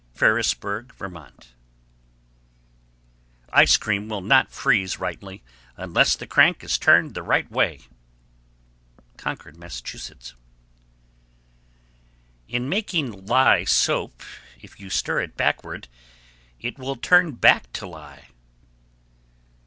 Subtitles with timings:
[0.15, 0.97] Ferrisburgh, Vt.
[1.11, 3.53] 1147.
[3.53, 5.43] Ice cream will not freeze rightly
[5.77, 7.81] unless the crank is turned the right way.
[9.17, 9.79] Concord, Mass.
[9.79, 10.35] 1148.
[12.55, 14.23] In making lye soap,
[14.59, 15.87] if you stir it backward
[16.59, 18.29] it will turn back to lye.